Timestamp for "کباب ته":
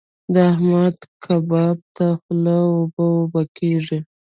1.23-2.07